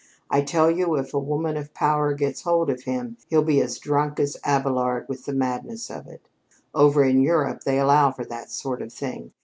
I 0.31 0.41
tell 0.41 0.71
you, 0.71 0.95
if 0.95 1.13
a 1.13 1.19
woman 1.19 1.55
of 1.57 1.75
power 1.75 2.15
gets 2.15 2.41
hold 2.41 2.71
of 2.71 2.85
him, 2.85 3.17
he'll 3.27 3.43
be 3.43 3.61
as 3.61 3.77
drunk 3.77 4.19
as 4.19 4.35
Abélard 4.43 5.07
with 5.07 5.25
the 5.25 5.31
madness 5.33 5.91
of 5.91 6.07
it. 6.07 6.27
Over 6.73 7.03
in 7.03 7.21
Europe 7.21 7.65
they 7.65 7.77
allow 7.77 8.09
for 8.11 8.25
that 8.25 8.49
sort 8.49 8.81
of 8.81 8.91
thing. 8.91 9.31